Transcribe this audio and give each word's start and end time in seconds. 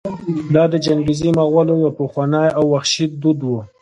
دا 0.53 0.63
د 0.71 0.73
چنګېزي 0.85 1.29
مغولو 1.37 1.73
یو 1.83 1.91
پخوانی 1.99 2.45
او 2.57 2.63
وحشي 2.73 3.05
دود 3.21 3.39
و. 3.45 3.49